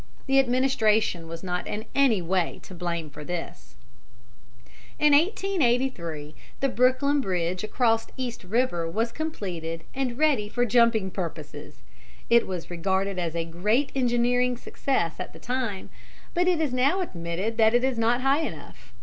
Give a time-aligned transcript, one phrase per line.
[0.25, 3.75] The administration was not in any way to blame for this.
[4.97, 11.83] In 1883 the Brooklyn Bridge across East River was completed and ready for jumping purposes.
[12.31, 15.91] It was regarded as a great engineering success at the time,
[16.33, 18.93] but it is now admitted that it is not high enough.